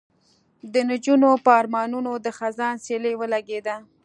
د 0.73 0.75
نجونو 0.89 1.29
په 1.45 1.51
ارمانونو 1.59 2.11
د 2.25 2.27
خزان 2.37 2.75
سیلۍ 2.85 3.13
ولګېده 3.17 3.75